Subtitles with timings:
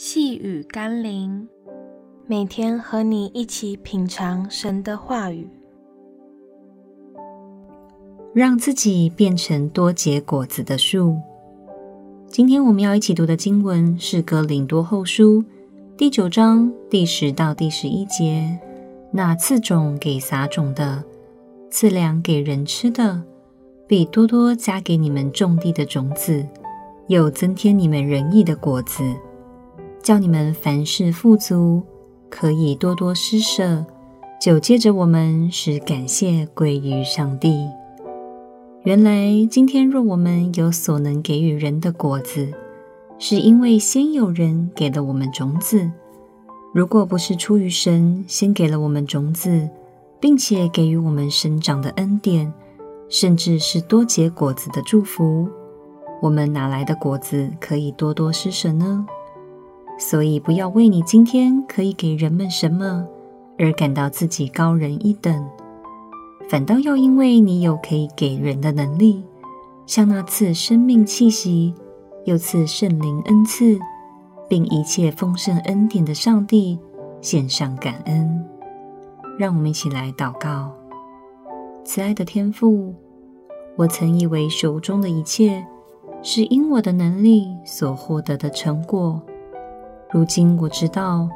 [0.00, 1.48] 细雨甘霖，
[2.28, 5.48] 每天和你一起品尝神的话语，
[8.32, 11.16] 让自己变成多结果子的树。
[12.28, 15.42] 今天我们要一起读的经文是《哥林多后书》
[15.96, 18.56] 第九章第十到第十一节。
[19.10, 21.02] 那赐种给撒种的，
[21.72, 23.24] 赐粮给人吃的，
[23.88, 26.46] 必多多加给你们种地的种子，
[27.08, 29.02] 又增添你们仁义的果子。
[30.02, 31.82] 叫你们凡事富足，
[32.30, 33.84] 可以多多施舍，
[34.40, 37.66] 就借着我们使感谢归于上帝。
[38.84, 42.48] 原来今天若我们有所能给予人的果子，
[43.18, 45.90] 是因为先有人给了我们种子。
[46.72, 49.68] 如果不是出于神先给了我们种子，
[50.20, 52.50] 并且给予我们生长的恩典，
[53.08, 55.48] 甚至是多结果子的祝福，
[56.22, 59.06] 我们哪来的果子可以多多施舍呢？
[59.98, 63.04] 所以，不要为你今天可以给人们什么
[63.58, 65.44] 而感到自己高人一等，
[66.48, 69.24] 反倒要因为你有可以给人的能力，
[69.86, 71.74] 向那次生命气息、
[72.24, 73.76] 又赐圣灵恩赐，
[74.48, 76.78] 并一切丰盛恩典的上帝
[77.20, 78.46] 献上感恩。
[79.36, 80.72] 让我们一起来祷告：
[81.84, 82.94] 慈爱的天父，
[83.76, 85.66] 我曾以为手中的一切
[86.22, 89.20] 是因我的能力所获得的成果。
[90.10, 91.28] 如今我知道，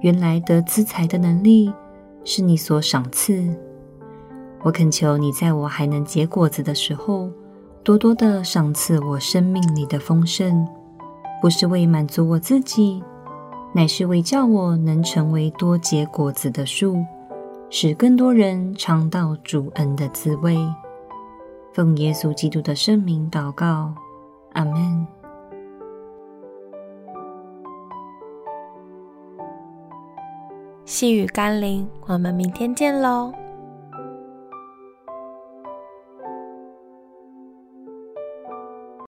[0.00, 1.72] 原来得资财的能力
[2.24, 3.48] 是你所赏赐。
[4.62, 7.30] 我恳求你在我还能结果子的时候，
[7.84, 10.66] 多多的赏赐我生命里的丰盛，
[11.40, 13.02] 不是为满足我自己，
[13.72, 17.04] 乃是为叫我能成为多结果子的树，
[17.70, 20.58] 使更多人尝到主恩的滋味。
[21.72, 23.94] 奉耶稣基督的圣名祷告，
[24.54, 25.21] 阿门。
[30.84, 33.32] 细雨甘霖，我们明天见喽。